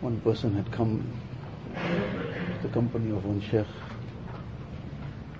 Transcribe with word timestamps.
one 0.00 0.20
person 0.20 0.54
had 0.54 0.70
come 0.72 1.06
to 1.74 2.66
the 2.66 2.72
company 2.72 3.10
of 3.16 3.24
one 3.24 3.40
sheikh 3.40 3.66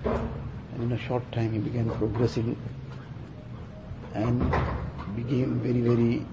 and 0.05 0.83
in 0.83 0.91
a 0.91 0.97
short 0.97 1.29
time 1.31 1.51
he 1.53 1.59
began 1.59 1.89
progressing 1.91 2.57
and 4.13 4.39
became 5.15 5.59
very, 5.59 5.81
very 5.81 6.25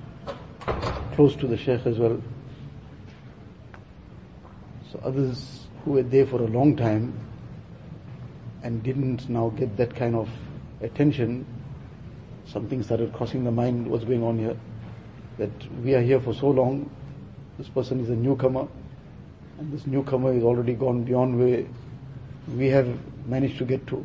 close 1.15 1.35
to 1.37 1.47
the 1.47 1.57
sheikh 1.57 1.87
as 1.87 1.99
well. 1.99 2.21
So 4.91 5.01
others 5.03 5.67
who 5.85 5.93
were 5.93 6.03
there 6.03 6.27
for 6.27 6.43
a 6.43 6.47
long 6.47 6.77
time 6.77 7.19
and 8.63 8.83
didn't 8.83 9.29
now 9.29 9.51
get 9.51 9.77
that 9.77 9.95
kind 9.95 10.15
of 10.15 10.29
attention, 10.81 11.47
something 12.47 12.83
started 12.83 13.13
crossing 13.13 13.45
the 13.45 13.51
mind, 13.51 13.87
what's 13.87 14.05
going 14.05 14.23
on 14.23 14.39
here? 14.39 14.57
That 15.39 15.51
we 15.83 15.95
are 15.95 16.03
here 16.03 16.21
for 16.21 16.33
so 16.33 16.49
long, 16.49 16.91
this 17.59 17.69
person 17.69 18.01
is 18.01 18.11
a 18.11 18.17
newcomer, 18.17 18.67
and 19.59 19.73
this 19.73 19.87
newcomer 19.87 20.33
is 20.33 20.43
already 20.43 20.75
gone 20.75 21.05
beyond 21.05 21.39
where 21.39 21.65
we 22.49 22.69
have 22.69 22.89
managed 23.27 23.59
to 23.59 23.65
get 23.65 23.87
to. 23.87 24.05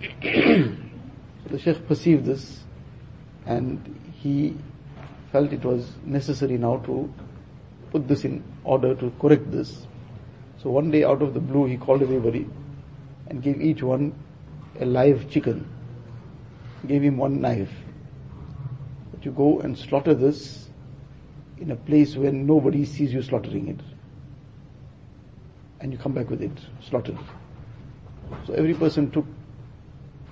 so 0.22 1.48
the 1.50 1.58
Sheikh 1.58 1.86
perceived 1.88 2.24
this, 2.26 2.64
and 3.46 3.98
he 4.12 4.56
felt 5.32 5.52
it 5.52 5.64
was 5.64 5.90
necessary 6.04 6.58
now 6.58 6.76
to 6.78 7.12
put 7.90 8.06
this 8.06 8.24
in 8.24 8.44
order 8.64 8.94
to 8.94 9.10
correct 9.20 9.50
this. 9.50 9.86
So 10.62 10.70
one 10.70 10.90
day 10.90 11.04
out 11.04 11.22
of 11.22 11.34
the 11.34 11.40
blue 11.40 11.66
he 11.66 11.76
called 11.76 12.02
everybody 12.02 12.46
and 13.28 13.42
gave 13.42 13.60
each 13.60 13.82
one 13.82 14.12
a 14.80 14.84
live 14.84 15.30
chicken. 15.30 15.66
Gave 16.86 17.02
him 17.02 17.16
one 17.16 17.40
knife. 17.40 17.70
That 19.12 19.24
you 19.24 19.32
go 19.32 19.60
and 19.60 19.76
slaughter 19.76 20.14
this 20.14 20.67
in 21.60 21.70
a 21.70 21.76
place 21.76 22.16
where 22.16 22.32
nobody 22.32 22.84
sees 22.84 23.12
you 23.12 23.22
slaughtering 23.22 23.68
it. 23.68 23.80
And 25.80 25.92
you 25.92 25.98
come 25.98 26.12
back 26.12 26.30
with 26.30 26.42
it, 26.42 26.58
slaughtered. 26.80 27.18
So 28.46 28.54
every 28.54 28.74
person 28.74 29.10
took 29.10 29.26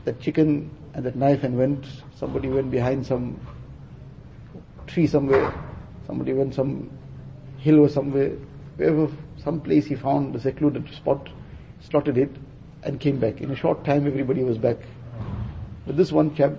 that 0.04 0.20
chicken 0.20 0.70
and 0.94 1.04
that 1.04 1.16
knife 1.16 1.44
and 1.44 1.56
went, 1.56 1.86
somebody 2.16 2.48
went 2.48 2.70
behind 2.70 3.06
some 3.06 3.40
tree 4.86 5.06
somewhere, 5.06 5.52
somebody 6.06 6.32
went 6.32 6.54
some 6.54 6.90
hill 7.58 7.80
or 7.80 7.88
somewhere, 7.88 8.30
wherever, 8.76 9.10
some 9.36 9.60
place 9.60 9.86
he 9.86 9.94
found, 9.94 10.34
a 10.34 10.40
secluded 10.40 10.88
spot, 10.94 11.28
slaughtered 11.80 12.18
it, 12.18 12.30
and 12.82 13.00
came 13.00 13.18
back. 13.18 13.40
In 13.40 13.50
a 13.50 13.56
short 13.56 13.84
time, 13.84 14.06
everybody 14.06 14.42
was 14.42 14.58
back. 14.58 14.76
But 15.86 15.96
this 15.96 16.12
one 16.12 16.34
chap, 16.34 16.52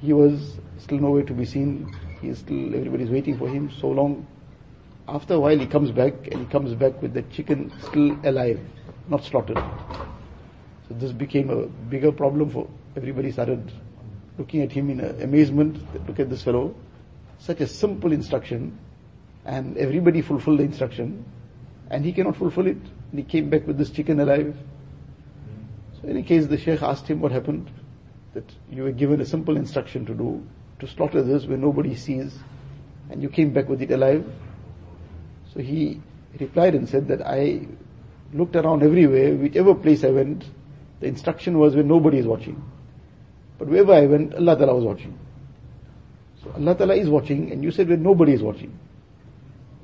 he 0.00 0.12
was 0.12 0.58
still 0.78 0.98
nowhere 0.98 1.22
to 1.24 1.32
be 1.32 1.44
seen. 1.44 1.92
He 2.20 2.28
is 2.28 2.38
still, 2.38 2.74
everybody's 2.74 3.10
waiting 3.10 3.38
for 3.38 3.48
him 3.48 3.70
so 3.70 3.88
long. 3.88 4.26
After 5.06 5.34
a 5.34 5.40
while, 5.40 5.58
he 5.58 5.66
comes 5.66 5.90
back, 5.90 6.14
and 6.30 6.40
he 6.40 6.46
comes 6.46 6.74
back 6.74 7.00
with 7.00 7.14
the 7.14 7.22
chicken 7.22 7.72
still 7.80 8.18
alive, 8.24 8.60
not 9.08 9.24
slaughtered. 9.24 9.56
So 10.88 10.94
this 10.94 11.12
became 11.12 11.50
a 11.50 11.66
bigger 11.66 12.12
problem 12.12 12.50
for 12.50 12.68
everybody 12.96 13.30
started 13.30 13.70
looking 14.36 14.62
at 14.62 14.72
him 14.72 14.90
in 14.90 15.00
amazement. 15.00 15.78
Look 16.06 16.20
at 16.20 16.28
this 16.28 16.42
fellow. 16.42 16.74
Such 17.38 17.60
a 17.60 17.66
simple 17.66 18.12
instruction, 18.12 18.78
and 19.44 19.76
everybody 19.76 20.22
fulfilled 20.22 20.58
the 20.58 20.64
instruction, 20.64 21.24
and 21.90 22.04
he 22.04 22.12
cannot 22.12 22.36
fulfill 22.36 22.66
it. 22.66 22.78
And 23.10 23.20
he 23.20 23.22
came 23.22 23.48
back 23.48 23.66
with 23.66 23.78
this 23.78 23.90
chicken 23.90 24.20
alive. 24.20 24.56
So 25.94 26.08
in 26.08 26.10
any 26.10 26.22
case, 26.22 26.46
the 26.46 26.58
Sheikh 26.58 26.82
asked 26.82 27.08
him 27.08 27.20
what 27.20 27.32
happened, 27.32 27.70
that 28.34 28.44
you 28.70 28.82
were 28.82 28.92
given 28.92 29.20
a 29.20 29.26
simple 29.26 29.56
instruction 29.56 30.04
to 30.06 30.14
do, 30.14 30.46
to 30.80 30.86
slaughter 30.86 31.22
this 31.22 31.46
where 31.46 31.58
nobody 31.58 31.94
sees, 31.94 32.38
and 33.10 33.22
you 33.22 33.28
came 33.28 33.52
back 33.52 33.68
with 33.68 33.82
it 33.82 33.90
alive. 33.90 34.24
So 35.52 35.60
he 35.60 36.00
replied 36.38 36.74
and 36.74 36.88
said 36.88 37.08
that 37.08 37.26
I 37.26 37.66
looked 38.32 38.56
around 38.56 38.82
everywhere, 38.82 39.34
whichever 39.34 39.74
place 39.74 40.04
I 40.04 40.10
went, 40.10 40.44
the 41.00 41.06
instruction 41.06 41.58
was 41.58 41.74
where 41.74 41.84
nobody 41.84 42.18
is 42.18 42.26
watching. 42.26 42.62
But 43.58 43.68
wherever 43.68 43.92
I 43.92 44.06
went, 44.06 44.34
Allah 44.34 44.56
Ta'ala 44.56 44.74
was 44.74 44.84
watching. 44.84 45.18
So 46.42 46.52
Allah 46.52 46.74
Ta'ala 46.74 46.94
is 46.94 47.08
watching, 47.08 47.50
and 47.50 47.64
you 47.64 47.70
said 47.70 47.88
where 47.88 47.96
nobody 47.96 48.32
is 48.32 48.42
watching. 48.42 48.78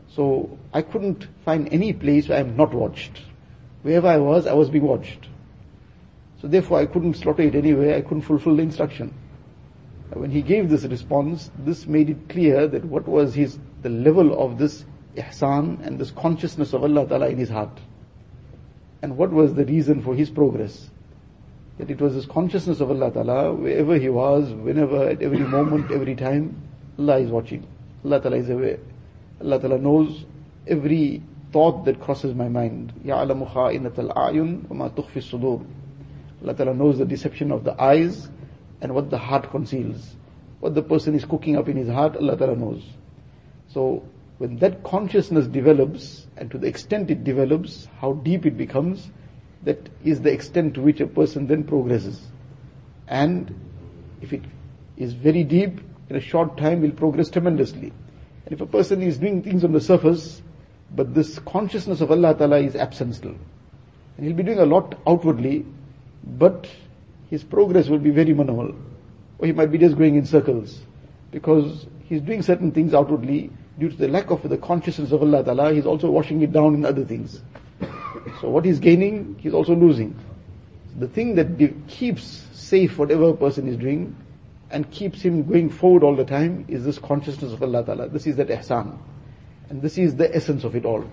So 0.09 0.59
I 0.73 0.83
couldn't 0.83 1.27
find 1.45 1.69
any 1.73 1.93
place 1.93 2.29
where 2.29 2.39
I 2.39 2.43
am 2.43 2.57
not 2.57 2.73
watched. 2.73 3.21
Wherever 3.83 4.09
I 4.09 4.19
was, 4.19 4.47
I 4.47 4.53
was 4.53 4.71
being 4.71 4.87
watched. 4.87 5.29
So 6.41 6.47
therefore 6.47 6.79
I 6.79 6.87
couldn't 6.87 7.15
slaughter 7.15 7.43
it 7.43 7.55
anywhere, 7.55 7.97
I 7.97 8.03
couldn't 8.03 8.23
fulfill 8.23 8.57
the 8.57 8.63
instruction 8.63 9.13
When 10.14 10.32
he 10.32 10.42
gave 10.42 10.70
this 10.70 10.84
response, 10.86 11.52
this 11.60 11.86
made 11.86 12.10
it 12.10 12.30
clear 12.30 12.68
that 12.68 12.84
what 12.86 13.08
was 13.08 13.36
his, 13.36 13.60
the 13.84 13.90
level 13.90 14.40
of 14.44 14.58
this 14.58 14.84
ihsan 15.16 15.86
and 15.86 16.00
this 16.00 16.12
consciousness 16.12 16.74
of 16.74 16.84
Allah 16.84 17.08
Ta'ala 17.08 17.30
in 17.30 17.38
his 17.38 17.50
heart. 17.50 17.80
And 19.02 19.18
what 19.18 19.32
was 19.32 19.54
the 19.54 19.66
reason 19.66 20.02
for 20.02 20.16
his 20.16 20.30
progress? 20.30 20.90
That 21.78 21.92
it 21.92 22.02
was 22.02 22.16
this 22.16 22.26
consciousness 22.26 22.82
of 22.82 22.90
Allah 22.90 23.12
Ta'ala, 23.12 23.54
wherever 23.54 23.96
he 23.98 24.10
was, 24.10 24.52
whenever, 24.52 25.10
at 25.10 25.22
every 25.22 25.40
moment, 25.40 25.92
every 25.92 26.16
time, 26.16 26.62
Allah 26.98 27.20
is 27.20 27.30
watching. 27.30 27.66
Allah 28.04 28.20
Ta'ala 28.20 28.38
is 28.38 28.50
aware. 28.50 28.80
Allah 29.40 29.60
Ta'ala 29.60 29.78
knows 29.78 30.26
every 30.68 31.22
thought 31.52 31.86
that 31.86 32.00
crosses 32.00 32.36
my 32.36 32.50
mind. 32.50 32.94
يَعْلَمُ 33.06 33.52
خَائِنَةَ 33.52 33.92
الْأَعْيُنِ 33.92 34.68
وَمَا 34.68 34.92
تُخْفِي 34.92 35.18
الصُّدُورِ 35.18 35.66
Allah 36.42 36.54
Ta'ala 36.56 36.74
knows 36.74 36.98
the 36.98 37.06
deception 37.06 37.52
of 37.52 37.64
the 37.64 37.80
eyes 37.82 38.30
and 38.85 38.95
what 38.95 39.09
the 39.09 39.17
heart 39.17 39.51
conceals. 39.51 40.15
What 40.61 40.75
the 40.75 40.83
person 40.83 41.15
is 41.15 41.25
cooking 41.25 41.57
up 41.57 41.69
in 41.69 41.77
his 41.77 41.89
heart, 41.89 42.17
Allah 42.17 42.37
Ta'ala 42.37 42.55
knows. 42.55 42.85
So, 43.69 44.07
when 44.37 44.59
that 44.59 44.85
consciousness 44.85 45.47
develops, 45.47 46.27
and 46.37 46.51
to 46.51 46.59
the 46.59 46.67
extent 46.67 47.11
it 47.11 47.25
develops, 47.25 47.89
how 48.01 48.13
deep 48.13 48.45
it 48.45 48.59
becomes, 48.59 49.11
that 49.63 49.89
is 50.05 50.21
the 50.21 50.31
extent 50.31 50.75
to 50.75 50.83
which 50.83 51.01
a 51.01 51.07
person 51.07 51.47
then 51.47 51.65
progresses. 51.65 52.21
And 53.09 53.59
if 54.21 54.35
it 54.35 54.43
is 54.99 55.15
very 55.15 55.45
deep, 55.45 55.81
in 56.11 56.17
a 56.17 56.21
short 56.21 56.59
time 56.59 56.83
will 56.83 56.91
progress 56.91 57.31
tremendously. 57.31 57.91
And 58.45 58.53
if 58.53 58.61
a 58.61 58.67
person 58.67 59.01
is 59.01 59.17
doing 59.17 59.43
things 59.43 59.65
on 59.65 59.73
the 59.73 59.81
surface, 59.81 60.43
but 60.95 61.15
this 61.15 61.39
consciousness 61.39 62.03
of 62.03 62.11
Allah 62.11 62.37
Ta'ala 62.37 62.59
is 62.59 62.77
absent 62.77 63.15
still. 63.15 63.37
And 64.19 64.27
he'll 64.27 64.37
be 64.37 64.43
doing 64.43 64.59
a 64.59 64.67
lot 64.67 64.95
outwardly, 65.07 65.65
but 66.23 66.69
his 67.31 67.43
progress 67.43 67.89
will 67.89 67.99
be 67.99 68.11
very 68.11 68.33
minimal. 68.33 68.75
Or 69.39 69.47
he 69.47 69.53
might 69.53 69.73
be 69.73 69.79
just 69.79 69.97
going 69.97 70.17
in 70.17 70.27
circles. 70.27 70.81
Because 71.31 71.87
he's 72.05 72.21
doing 72.21 72.43
certain 72.43 72.71
things 72.71 72.95
outwardly, 72.95 73.51
due 73.79 73.91
to 73.91 73.97
the 73.97 74.09
lack 74.09 74.31
of 74.31 74.49
the 74.49 74.57
consciousness 74.57 75.13
of 75.13 75.23
Allah 75.23 75.43
Ta'ala, 75.45 75.73
he's 75.75 75.87
also 75.87 76.11
washing 76.11 76.43
it 76.43 76.53
down 76.53 76.75
in 76.75 76.85
other 76.85 77.05
things. 77.05 77.43
So 78.41 78.49
what 78.49 78.65
he's 78.65 78.79
gaining, 78.79 79.37
he's 79.41 79.55
also 79.55 79.75
losing. 79.75 80.17
The 80.99 81.09
thing 81.09 81.35
that 81.35 81.89
keeps 81.89 82.47
safe 82.53 82.99
whatever 82.99 83.31
a 83.31 83.37
person 83.37 83.67
is 83.69 83.77
doing, 83.77 84.17
and 84.71 84.91
keeps 84.91 85.21
him 85.23 85.45
going 85.45 85.71
forward 85.71 86.03
all 86.03 86.17
the 86.17 86.25
time, 86.25 86.65
is 86.69 86.85
this 86.85 86.99
consciousness 86.99 87.53
of 87.53 87.63
Allah 87.63 87.85
Ta'ala. 87.85 88.09
This 88.09 88.27
is 88.27 88.37
that 88.37 88.49
ihsan. 88.49 88.97
And 89.71 89.83
this 89.83 89.99
is 89.99 90.17
the 90.17 90.35
essence 90.35 90.65
of 90.65 90.77
it 90.77 90.85
all. 90.85 91.05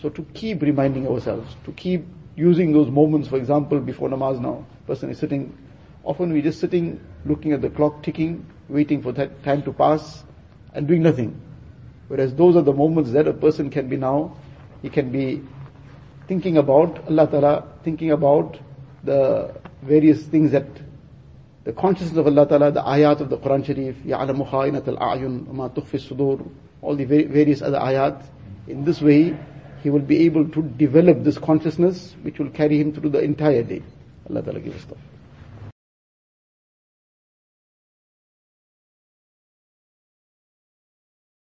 So 0.00 0.08
to 0.10 0.22
keep 0.34 0.62
reminding 0.62 1.06
ourselves, 1.06 1.56
to 1.64 1.72
keep 1.72 2.06
using 2.36 2.72
those 2.72 2.90
moments, 2.90 3.28
for 3.28 3.36
example, 3.36 3.80
before 3.80 4.08
namaz 4.08 4.40
now, 4.40 4.66
person 4.87 5.09
is 5.09 5.17
sitting, 5.17 5.57
often 6.03 6.31
we're 6.31 6.41
just 6.41 6.59
sitting, 6.59 6.99
looking 7.25 7.53
at 7.53 7.61
the 7.61 7.69
clock 7.69 8.03
ticking, 8.03 8.45
waiting 8.67 9.01
for 9.01 9.11
that 9.13 9.43
time 9.43 9.63
to 9.63 9.73
pass, 9.73 10.23
and 10.73 10.87
doing 10.87 11.03
nothing. 11.03 11.39
Whereas 12.07 12.33
those 12.33 12.55
are 12.55 12.61
the 12.61 12.73
moments 12.73 13.11
that 13.11 13.27
a 13.27 13.33
person 13.33 13.69
can 13.69 13.87
be 13.89 13.97
now, 13.97 14.35
he 14.81 14.89
can 14.89 15.11
be 15.11 15.41
thinking 16.27 16.57
about 16.57 17.07
Allah 17.07 17.27
Ta'ala, 17.27 17.67
thinking 17.83 18.11
about 18.11 18.59
the 19.03 19.55
various 19.81 20.23
things 20.23 20.51
that 20.51 20.67
the 21.63 21.73
consciousness 21.73 22.17
of 22.17 22.27
Allah 22.27 22.47
Ta'ala, 22.47 22.71
the 22.71 22.81
ayat 22.81 23.19
of 23.19 23.29
the 23.29 23.37
Quran 23.37 23.65
Sharif, 23.65 23.95
يَعْلَمُ 23.97 24.49
خَائِنَةَ 24.49 24.83
الْأَعْيُنِ 24.83 25.45
وَمَا 25.47 25.73
تُخْفِي 25.75 25.99
الصُّدُورِ 25.99 26.49
all 26.81 26.95
the 26.95 27.05
various 27.05 27.61
other 27.61 27.77
ayat. 27.77 28.23
In 28.67 28.85
this 28.85 29.01
way, 29.01 29.37
he 29.83 29.89
will 29.89 29.99
be 29.99 30.25
able 30.25 30.47
to 30.49 30.61
develop 30.61 31.23
this 31.23 31.37
consciousness 31.37 32.15
which 32.21 32.39
will 32.39 32.49
carry 32.49 32.79
him 32.79 32.93
through 32.93 33.09
the 33.09 33.19
entire 33.19 33.63
day. 33.63 33.81
Allah 34.28 34.42
Ta'ala 34.42 34.60
give 34.60 34.74
us 34.76 34.86